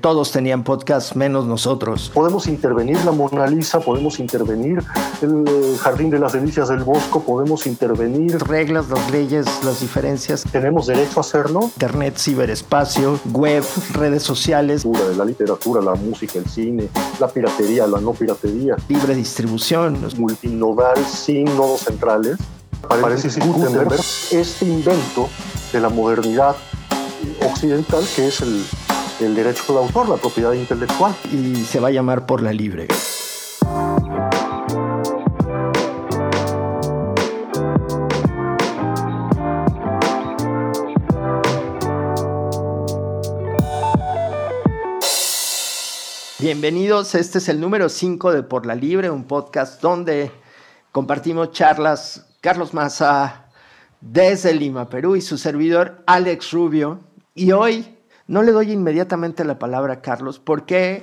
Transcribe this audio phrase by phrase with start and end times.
[0.00, 2.10] Todos tenían podcast menos nosotros.
[2.14, 4.78] Podemos intervenir la Mona Lisa, podemos intervenir
[5.22, 8.38] el Jardín de las Delicias del Bosco, podemos intervenir.
[8.38, 10.44] Reglas, las leyes, las diferencias.
[10.52, 11.62] ¿Tenemos derecho a hacerlo?
[11.62, 14.84] Internet, ciberespacio, web, redes sociales.
[15.16, 16.88] La literatura, la música, el cine,
[17.18, 18.76] la piratería, la no piratería.
[18.88, 19.98] Libre distribución.
[20.16, 22.38] Multinodal sin nodos centrales.
[22.88, 25.28] Parece Gutenberg este invento
[25.72, 26.54] de la modernidad
[27.44, 28.64] occidental que es el
[29.20, 31.14] el derecho de autor, la propiedad intelectual.
[31.32, 32.88] Y se va a llamar por la libre.
[46.40, 50.30] Bienvenidos, este es el número 5 de Por la Libre, un podcast donde
[50.92, 53.46] compartimos charlas Carlos Maza
[54.00, 57.00] desde Lima, Perú y su servidor Alex Rubio.
[57.34, 57.97] Y hoy
[58.28, 61.02] no le doy inmediatamente la palabra a Carlos porque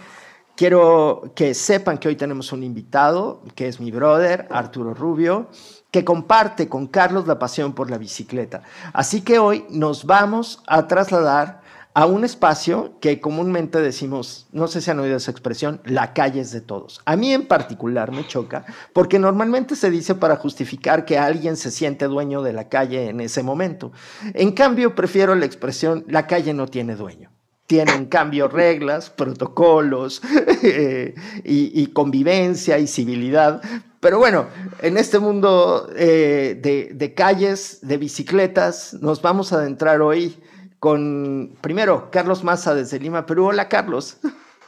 [0.55, 5.47] quiero que sepan que hoy tenemos un invitado, que es mi brother, Arturo Rubio,
[5.91, 8.61] que comparte con Carlos la pasión por la bicicleta.
[8.93, 11.61] Así que hoy nos vamos a trasladar
[11.95, 16.41] a un espacio que comúnmente decimos, no sé si han oído esa expresión, la calle
[16.41, 17.01] es de todos.
[17.05, 21.71] A mí en particular me choca porque normalmente se dice para justificar que alguien se
[21.71, 23.93] siente dueño de la calle en ese momento.
[24.33, 27.31] En cambio, prefiero la expresión, la calle no tiene dueño.
[27.65, 30.21] Tiene en cambio reglas, protocolos
[31.45, 33.61] y, convivencia y civilidad.
[34.01, 34.47] Pero bueno,
[34.81, 36.59] en este mundo eh,
[36.93, 40.37] de calles, de bicicletas, nos vamos a adentrar hoy
[40.85, 43.47] con, primero, Carlos Maza desde Lima, Perú.
[43.47, 44.19] Hola, Carlos.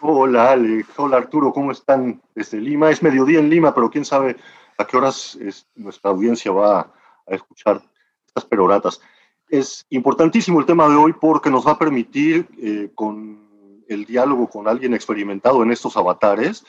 [0.01, 0.87] Hola, Alex.
[0.97, 1.53] Hola, Arturo.
[1.53, 2.89] ¿Cómo están desde Lima?
[2.89, 4.35] Es mediodía en Lima, pero quién sabe
[4.79, 5.37] a qué horas
[5.75, 7.83] nuestra audiencia va a escuchar
[8.25, 8.99] estas peroratas.
[9.47, 14.49] Es importantísimo el tema de hoy porque nos va a permitir, eh, con el diálogo
[14.49, 16.65] con alguien experimentado en estos avatares,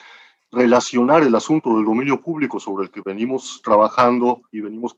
[0.53, 4.95] relacionar el asunto del dominio público sobre el que venimos trabajando y venimos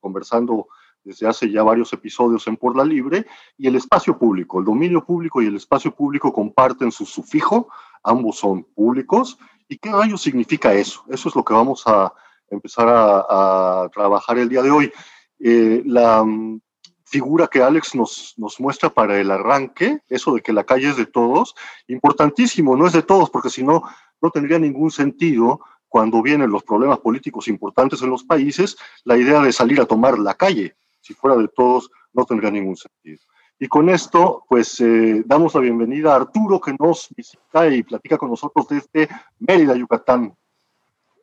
[0.00, 0.68] conversando
[1.04, 4.58] desde hace ya varios episodios en Por la Libre, y el espacio público.
[4.58, 7.68] El dominio público y el espacio público comparten su sufijo,
[8.02, 9.38] ambos son públicos.
[9.68, 11.04] ¿Y qué rayos significa eso?
[11.08, 12.12] Eso es lo que vamos a
[12.50, 14.92] empezar a, trabajar el día de hoy.
[15.38, 16.60] Eh, la mm,
[17.04, 20.96] figura que Alex nos, nos muestra para el arranque, eso de que la calle es
[20.96, 21.54] de todos,
[21.88, 23.82] importantísimo, no es de todos, porque si no,
[24.20, 29.40] no tendría ningún sentido cuando vienen los problemas políticos importantes en los países, la idea
[29.40, 33.20] de salir a tomar la calle si fuera de todos, no tendría ningún sentido.
[33.58, 38.16] Y con esto, pues eh, damos la bienvenida a Arturo, que nos visita y platica
[38.16, 40.34] con nosotros desde Mérida, Yucatán.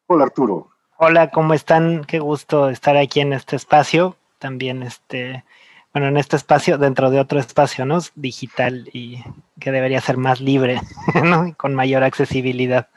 [0.06, 0.70] Hola, Arturo.
[0.98, 2.04] Hola, ¿cómo están?
[2.06, 4.16] Qué gusto estar aquí en este espacio.
[4.38, 5.44] También, este,
[5.94, 8.00] bueno, en este espacio, dentro de otro espacio, ¿no?
[8.14, 9.24] Digital y
[9.60, 10.80] que debería ser más libre,
[11.24, 11.48] ¿no?
[11.48, 12.88] Y con mayor accesibilidad.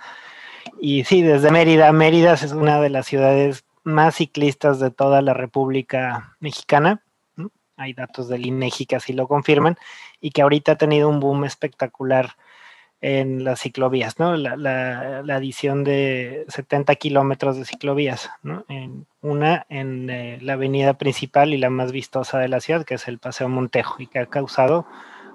[0.81, 1.93] Y sí, desde Mérida.
[1.93, 7.03] Mérida es una de las ciudades más ciclistas de toda la República Mexicana.
[7.77, 9.77] Hay datos del INEGI que así lo confirman
[10.21, 12.37] y que ahorita ha tenido un boom espectacular
[13.01, 14.37] en las ciclovías, ¿no?
[14.37, 18.65] La, adición de 70 kilómetros de ciclovías, ¿no?
[18.69, 22.95] En, una en eh, la avenida principal y la más vistosa de la ciudad, que
[22.95, 24.87] es el Paseo Montejo, y que ha causado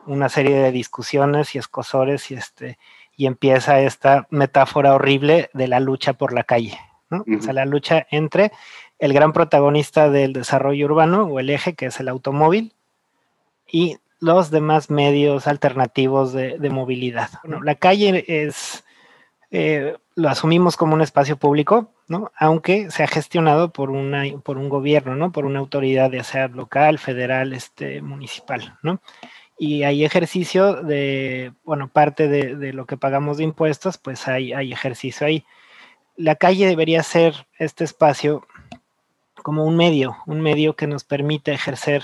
[0.06, 2.78] una serie de discusiones y escosores y este
[3.18, 6.78] y empieza esta metáfora horrible de la lucha por la calle,
[7.10, 8.52] o sea, la lucha entre
[9.00, 12.74] el gran protagonista del desarrollo urbano o el eje, que es el automóvil,
[13.68, 17.30] y los demás medios alternativos de, movilidad.
[17.44, 18.84] la calle es,
[19.52, 22.32] eh, lo asumimos como un espacio público, ¿no?
[22.38, 25.32] aunque se ha gestionado por, una, por un gobierno, ¿no?
[25.32, 28.78] por una autoridad, ya sea local, federal, este, municipal.
[28.82, 29.02] ¿no?
[29.58, 34.72] Y hay ejercicio de, bueno, parte de, lo que pagamos de impuestos, pues hay, hay
[34.72, 35.46] ejercicio ahí
[36.18, 38.46] la calle debería ser este espacio
[39.44, 42.04] como un medio, un medio que nos permite ejercer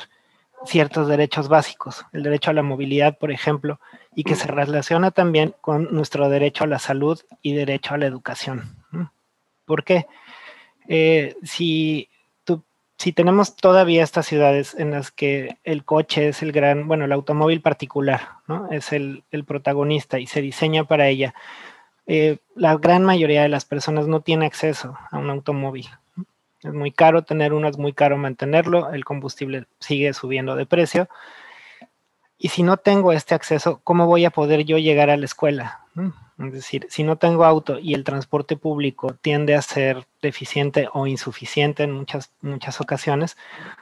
[0.66, 3.80] ciertos derechos básicos, el derecho a la movilidad, por ejemplo,
[4.16, 8.06] y que se relaciona también con nuestro derecho a la salud y derecho a la
[8.06, 8.76] educación.
[9.66, 10.06] ¿Por qué?
[10.88, 12.10] Eh, si,
[13.16, 17.62] tenemos todavía estas ciudades en las que el coche es el gran, bueno, el automóvil
[17.62, 18.22] particular,
[18.70, 21.34] es el protagonista y se diseña para ella,
[22.14, 25.88] eh, la gran mayoría de las personas no tiene acceso a un automóvil.
[26.62, 31.08] Es muy caro tener uno, es muy caro mantenerlo, el combustible sigue subiendo de precio.
[32.38, 35.86] Y si no tengo este acceso, ¿cómo voy a poder yo llegar a la escuela?
[36.38, 41.08] Es decir, si no tengo auto y el transporte público tiende a ser deficiente o
[41.08, 43.38] insuficiente en muchas, muchas ocasiones,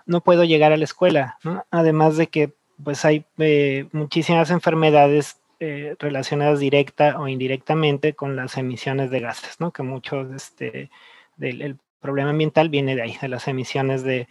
[0.05, 1.39] no puedo llegar a la escuela.
[1.71, 2.53] Además de que
[2.83, 9.59] pues hay eh, muchísimas enfermedades eh, relacionadas directa o indirectamente con las emisiones de gases,
[9.59, 9.71] ¿no?
[9.71, 10.89] Que mucho este,
[11.37, 14.27] del problema ambiental viene de ahí, de las emisiones de,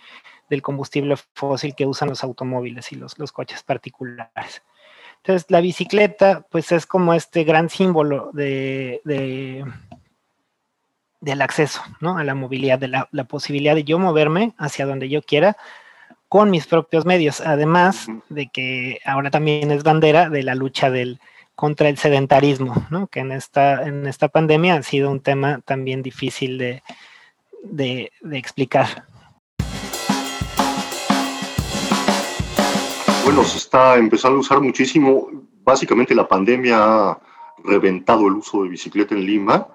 [0.48, 4.62] del combustible fósil que usan los automóviles y los, los coches particulares.
[5.18, 9.02] Entonces, la bicicleta, pues es como este gran símbolo de,
[11.20, 12.18] del acceso, ¿no?
[12.18, 15.56] A la movilidad, de la, posibilidad de yo moverme hacia donde yo quiera
[16.28, 21.20] con mis propios medios, además de que ahora también es bandera de la lucha del,
[21.54, 23.06] contra el sedentarismo, ¿no?
[23.06, 26.82] que en esta, en esta pandemia ha sido un tema también difícil de,
[27.62, 29.04] de, de explicar.
[33.24, 35.28] Bueno, se está empezando a usar muchísimo.
[35.62, 37.20] Básicamente la pandemia ha
[37.64, 39.66] reventado el uso de bicicleta en Lima,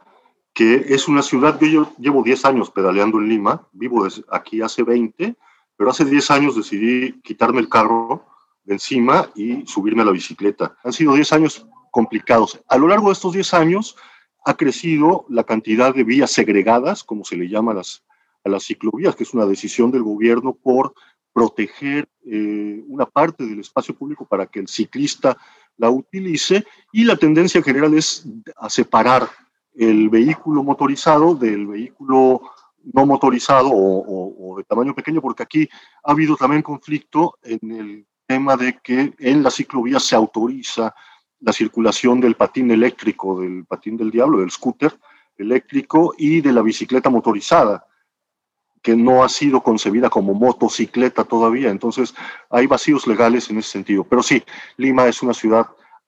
[0.53, 5.35] que es una ciudad, yo llevo 10 años pedaleando en Lima, vivo aquí hace 20,
[5.83, 8.25] pero hace 10 años decidí quitarme el carro
[8.63, 10.77] de encima y subirme a la bicicleta.
[10.81, 12.57] Han sido 10 años complicados.
[12.69, 13.97] A lo largo de estos 10 años
[14.45, 18.01] ha crecido la cantidad de vías segregadas, como se le llama a las,
[18.45, 20.93] a las ciclovías, que es una decisión del gobierno por
[21.33, 25.37] proteger eh, una parte del espacio público para que el ciclista
[25.75, 26.63] la utilice
[26.93, 28.25] y la tendencia general es
[28.55, 29.27] a separar
[29.75, 32.41] el vehículo motorizado del vehículo
[32.91, 35.69] no motorizado o, de tamaño pequeño, porque aquí
[36.03, 40.93] ha habido también conflicto en el tema de que en la ciclovía se autoriza
[41.39, 44.97] la circulación del patín eléctrico, del patín del diablo, del scooter
[45.37, 47.85] eléctrico y de la bicicleta motorizada,
[48.81, 51.69] que no ha sido concebida como motocicleta todavía.
[51.69, 52.13] Entonces
[52.49, 54.03] hay vacíos legales en ese sentido.
[54.03, 54.43] Pero sí,
[54.77, 55.67] Lima es una ciudad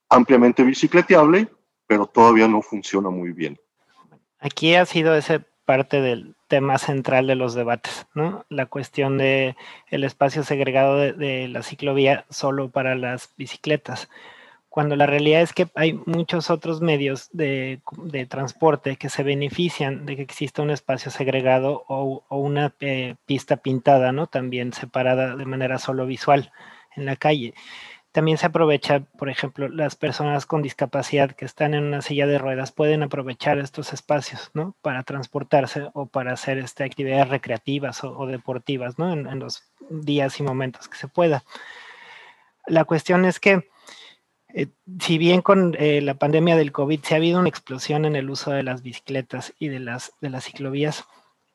[0.10, 1.48] ampliamente bicicleteable,
[1.88, 3.60] pero todavía no funciona muy bien.
[4.40, 8.08] Aquí ha sido ese parte del tema central de los debates.
[8.48, 9.58] La cuestión de
[9.90, 14.10] el espacio segregado de, la ciclovía solo para las bicicletas,
[14.70, 17.82] cuando la realidad es que hay muchos otros medios de,
[18.30, 24.14] transporte que se benefician de que exista un espacio segregado o, una eh, pista pintada,
[24.14, 24.28] ¿no?
[24.28, 26.54] También separada de manera solo visual
[26.96, 27.54] en la calle.
[28.16, 32.38] También se aprovecha, por ejemplo, las personas con discapacidad que están en una silla de
[32.38, 34.74] ruedas pueden aprovechar estos espacios, ¿no?
[34.82, 39.12] Para transportarse o para hacer este, actividades recreativas o, deportivas, ¿no?
[39.12, 41.44] En, los días y momentos que se pueda.
[42.68, 43.68] La cuestión es que,
[44.54, 44.68] eh,
[45.02, 48.30] si bien con eh, la pandemia del COVID se ha habido una explosión en el
[48.30, 51.04] uso de las bicicletas y de las, de las ciclovías,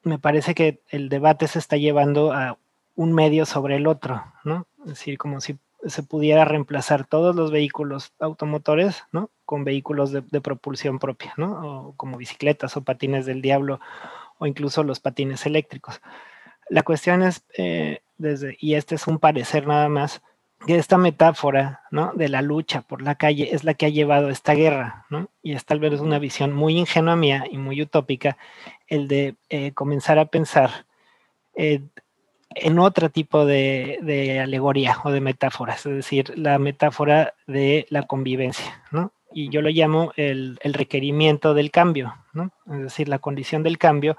[0.02, 2.58] me parece que el debate se está llevando a
[2.96, 4.66] un medio sobre el otro, ¿no?
[4.82, 9.30] Es decir, como si se pudiera reemplazar todos los vehículos automotores, ¿no?
[9.44, 11.88] Con vehículos de, propulsión propia, ¿no?
[11.88, 13.80] O como bicicletas o patines del diablo
[14.38, 16.00] o incluso los patines eléctricos.
[16.68, 20.22] La cuestión es, eh, desde, y este es un parecer nada más,
[20.66, 22.12] que esta metáfora, ¿no?
[22.14, 25.30] De la lucha por la calle es la que ha llevado esta guerra, ¿no?
[25.42, 28.36] Y es tal vez una visión muy ingenua mía y muy utópica
[28.86, 30.84] el de eh, comenzar a pensar
[31.54, 31.82] eh,
[32.54, 38.82] en otro tipo de, alegoría o de metáforas, es decir, la metáfora de la convivencia,
[38.90, 39.12] ¿no?
[39.32, 42.50] Y yo lo llamo el, requerimiento del cambio, ¿no?
[42.66, 44.16] Es decir, la condición del cambio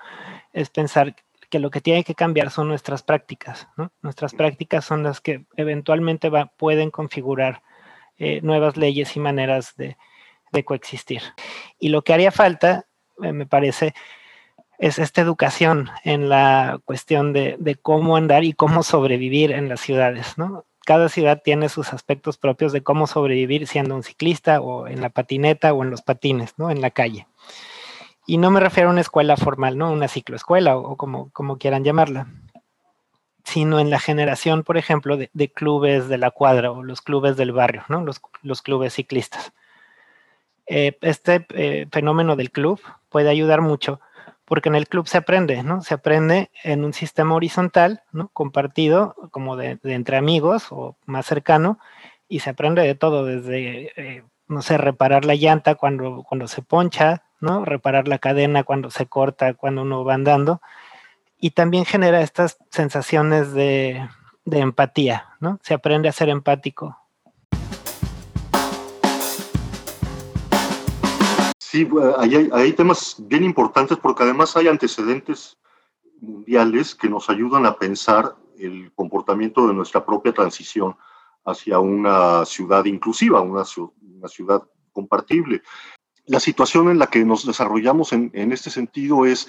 [0.53, 1.15] es pensar
[1.49, 3.91] que lo que tiene que cambiar son nuestras prácticas, ¿no?
[4.01, 7.61] Nuestras prácticas son las que eventualmente pueden configurar
[8.17, 9.97] eh, nuevas leyes y maneras de,
[10.63, 11.21] coexistir.
[11.79, 12.85] Y lo que haría falta,
[13.21, 13.93] eh, me parece,
[14.81, 20.39] es esta educación en la cuestión de, cómo andar y cómo sobrevivir en las ciudades,
[20.39, 20.65] ¿no?
[20.83, 25.09] Cada ciudad tiene sus aspectos propios de cómo sobrevivir siendo un ciclista o en la
[25.09, 26.71] patineta o en los patines, ¿no?
[26.71, 27.27] En la calle.
[28.25, 29.91] Y no me refiero a una escuela formal, ¿no?
[29.91, 32.25] Una cicloescuela o, como, como quieran llamarla,
[33.43, 37.51] sino en la generación, por ejemplo, de, clubes de la cuadra o los clubes del
[37.51, 38.03] barrio, ¿no?
[38.03, 39.53] Los, clubes ciclistas.
[40.65, 43.99] Eh, este eh, fenómeno del club puede ayudar mucho
[44.51, 45.81] porque en el club se aprende, ¿no?
[45.81, 48.27] Se aprende en un sistema horizontal, ¿no?
[48.33, 51.79] Compartido, como de, entre amigos o más cercano,
[52.27, 56.61] y se aprende de todo, desde, eh, no sé, reparar la llanta cuando, cuando se
[56.61, 57.63] poncha, ¿no?
[57.63, 60.61] Reparar la cadena cuando se corta, cuando uno va andando,
[61.39, 64.05] y también genera estas sensaciones de,
[64.43, 65.59] de empatía, ¿no?
[65.63, 67.00] Se aprende a ser empático
[71.71, 71.87] Sí,
[72.17, 75.57] hay, temas bien importantes porque además hay antecedentes
[76.19, 80.97] mundiales que nos ayudan a pensar el comportamiento de nuestra propia transición
[81.45, 83.63] hacia una ciudad inclusiva, una,
[84.01, 85.61] una ciudad compartible.
[86.25, 89.47] La situación en la que nos desarrollamos en, este sentido es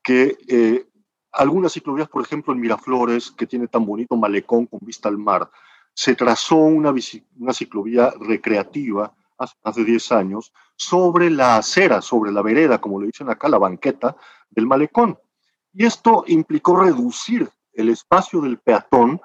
[0.00, 0.86] que eh,
[1.32, 5.50] algunas ciclovías, por ejemplo en Miraflores, que tiene tan bonito malecón con vista al mar,
[5.92, 6.94] se trazó una,
[7.36, 13.00] una ciclovía recreativa hace más de 10 años, sobre la acera, sobre la vereda, como
[13.00, 14.16] le dicen acá, la banqueta
[14.50, 15.18] del malecón.
[15.72, 19.20] Y esto implicó reducir el espacio del peatón,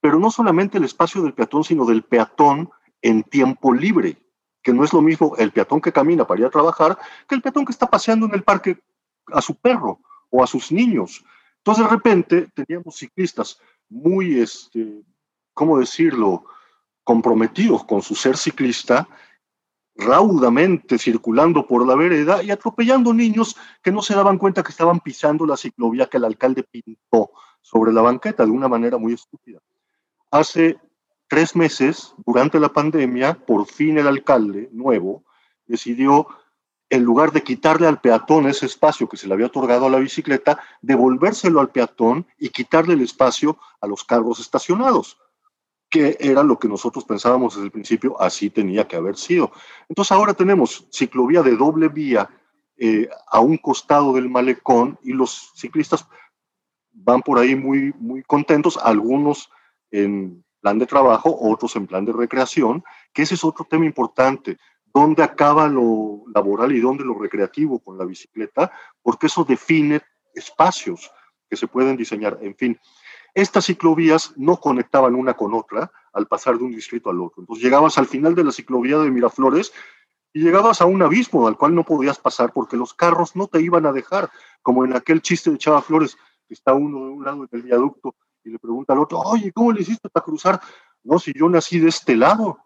[0.00, 2.70] pero no solamente el espacio del peatón, sino del peatón
[3.00, 4.18] en tiempo libre,
[4.62, 6.98] que no es lo mismo el peatón que camina para ir a trabajar
[7.28, 8.78] que el peatón que está paseando en el parque
[9.32, 11.24] a su perro o a sus niños.
[11.58, 15.02] Entonces de repente teníamos ciclistas muy, este,
[15.54, 16.44] ¿cómo decirlo?,
[17.06, 19.08] comprometidos con su ser ciclista,
[19.96, 25.00] raudamente circulando por la vereda y atropellando niños que no se daban cuenta que estaban
[25.00, 27.30] pisando la ciclovía que el alcalde pintó
[27.62, 29.60] sobre la banqueta de una manera muy estúpida.
[30.30, 30.78] Hace
[31.28, 35.24] tres meses, durante la pandemia, por fin el alcalde nuevo
[35.66, 36.28] decidió,
[36.88, 39.98] en lugar de quitarle al peatón ese espacio que se le había otorgado a la
[39.98, 45.18] bicicleta, devolvérselo al peatón y quitarle el espacio a los carros estacionados
[45.88, 49.52] que era lo que nosotros pensábamos desde el principio, así tenía que haber sido.
[49.88, 52.28] Entonces ahora tenemos ciclovía de doble vía
[52.76, 56.06] eh, a un costado del malecón y los ciclistas
[56.92, 59.50] van por ahí muy, muy contentos, algunos
[59.90, 64.58] en plan de trabajo, otros en plan de recreación, que ese es otro tema importante,
[64.92, 70.00] dónde acaba lo laboral y dónde lo recreativo con la bicicleta, porque eso define
[70.34, 71.10] espacios
[71.48, 72.38] que se pueden diseñar.
[72.42, 72.78] En fin,
[73.36, 77.42] estas ciclovías no conectaban una con otra al pasar de un distrito al otro.
[77.42, 79.74] Entonces llegabas al final de la ciclovía de Miraflores
[80.32, 83.60] y llegabas a un abismo al cual no podías pasar porque los carros no te
[83.60, 84.30] iban a dejar,
[84.62, 86.16] como en aquel chiste de Chava Flores,
[86.48, 89.70] que está uno de un lado del viaducto y le pregunta al otro, oye, ¿cómo
[89.70, 90.58] le hiciste para cruzar?
[91.04, 92.58] No, si yo nací de este lado.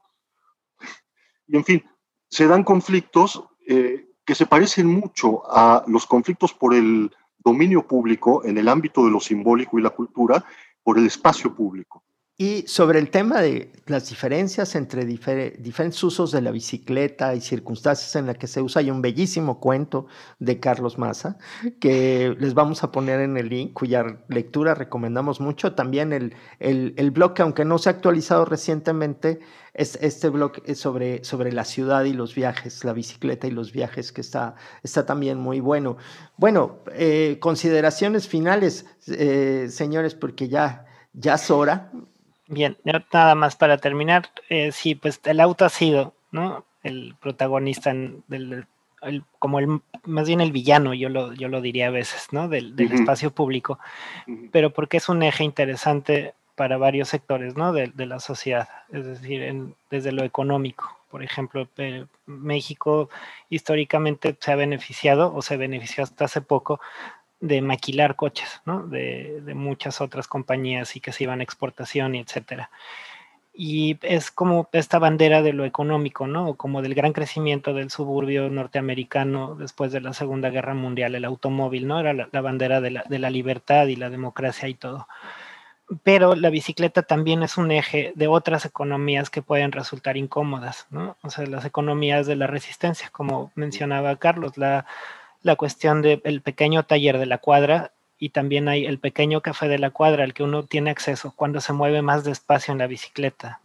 [1.48, 1.84] Y en fin,
[2.28, 7.10] se dan conflictos eh, que se parecen mucho a los conflictos por el
[7.42, 10.44] dominio público en el ámbito de lo simbólico y la cultura
[10.82, 12.02] por el espacio público.
[12.42, 18.16] Y sobre el tema de las diferencias entre diferentes usos de la bicicleta y circunstancias
[18.16, 20.06] en las que se usa, hay un bellísimo cuento
[20.38, 21.36] de Carlos Massa
[21.80, 25.74] que les vamos a poner en el link, cuya lectura recomendamos mucho.
[25.74, 29.40] También el, el, el blog, que aunque no se ha actualizado recientemente,
[29.74, 34.12] es este blog sobre, sobre la ciudad y los viajes, la bicicleta y los viajes,
[34.12, 35.98] que está, está también muy bueno.
[36.38, 41.92] Bueno, eh, consideraciones finales, eh, señores, porque ya, ya es hora.
[42.50, 42.76] Bien,
[43.12, 44.28] nada más para terminar.
[44.48, 46.64] Eh, sí, pues el auto ha sido, ¿no?
[46.82, 47.94] El protagonista
[48.26, 48.66] del,
[49.38, 52.48] como el, más bien el villano, yo lo, yo lo diría a veces, ¿no?
[52.48, 53.78] Del, espacio público,
[54.50, 57.72] pero porque es un eje interesante para varios sectores, ¿no?
[57.72, 60.90] De, la sociedad, es decir, desde lo económico.
[61.08, 61.68] Por ejemplo,
[62.26, 63.10] México
[63.48, 66.80] históricamente se ha beneficiado o se benefició hasta hace poco
[67.40, 68.86] de maquilar coches, ¿no?
[68.86, 72.70] De, muchas otras compañías y que se iban a exportación y etcétera.
[73.52, 76.54] Y es como esta bandera de lo económico, ¿no?
[76.54, 81.86] Como del gran crecimiento del suburbio norteamericano después de la Segunda Guerra Mundial, el automóvil,
[81.86, 81.98] ¿no?
[81.98, 85.08] Era la, bandera de la, de la, libertad y la democracia y todo.
[86.04, 91.16] Pero la bicicleta también es un eje de otras economías que pueden resultar incómodas, ¿no?
[91.22, 94.86] O sea, las economías de la resistencia, como mencionaba Carlos, la
[95.42, 99.78] la cuestión del pequeño taller de la cuadra y también hay el pequeño café de
[99.78, 103.60] la cuadra al que uno tiene acceso cuando se mueve más despacio en la bicicleta.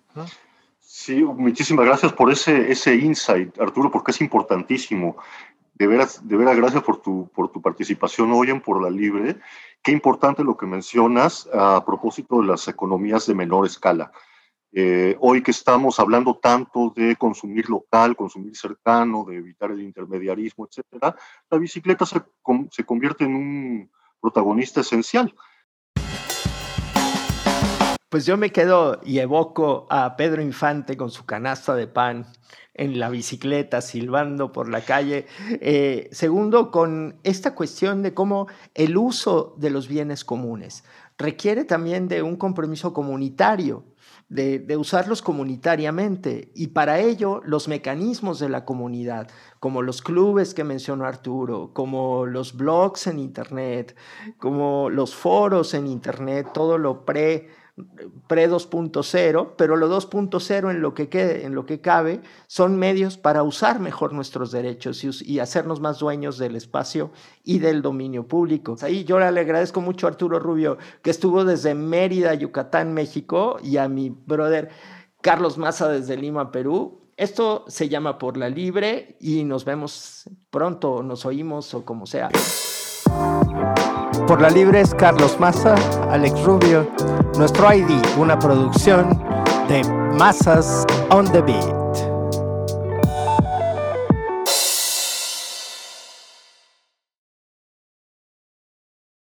[0.80, 5.18] Sí, muchísimas gracias por ese, ese insight, Arturo, porque es importantísimo.
[5.74, 9.36] De veras, de veras, gracias por tu, por tu participación hoy en Por la Libre.
[9.84, 14.14] Qué importante lo que mencionas a propósito de las economías de menor escala.
[14.78, 20.68] Eh, hoy que estamos hablando tanto de consumir local, consumir cercano, de evitar el intermediarismo,
[20.68, 21.16] etcétera,
[21.50, 22.22] la bicicleta se,
[22.84, 25.34] convierte en un protagonista esencial.
[28.10, 32.26] Pues yo me quedo y evoco a Pedro Infante con su canasta de pan
[32.74, 35.26] en la bicicleta, silbando por la calle.
[35.62, 40.84] Eh, segundo, con esta cuestión de cómo el uso de los bienes comunes
[41.18, 43.86] requiere también de un compromiso comunitario
[44.30, 46.52] de, usarlos comunitariamente.
[46.56, 49.30] Y para ello, los mecanismos de la comunidad,
[49.60, 53.96] como los clubes que mencionó Arturo, como los blogs en Internet,
[54.38, 57.50] como los foros en Internet, todo lo pre
[58.28, 63.18] pre 2.0, pero lo 2.0 en lo que quede, en lo que cabe, son medios
[63.18, 67.12] para usar mejor nuestros derechos y, hacernos más dueños del espacio
[67.44, 68.76] y del dominio público.
[68.82, 73.78] Ahí yo le agradezco mucho a Arturo Rubio, que estuvo desde Mérida, Yucatán, México, y
[73.78, 74.70] a mi brother
[75.22, 77.02] Carlos Maza desde Lima, Perú.
[77.18, 82.30] Esto se llama Por la Libre y nos vemos pronto, nos oímos o como sea.
[84.28, 85.76] Por la libre es Carlos Maza,
[86.10, 86.90] Alex Rubio,
[87.38, 89.22] nuestro ID, una producción
[89.70, 89.84] de
[90.18, 91.85] Masas on the Beat.